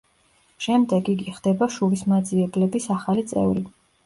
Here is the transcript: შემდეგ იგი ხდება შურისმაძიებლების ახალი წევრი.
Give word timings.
შემდეგ 0.65 1.11
იგი 1.13 1.33
ხდება 1.35 1.67
შურისმაძიებლების 1.75 2.89
ახალი 2.97 3.29
წევრი. 3.35 3.65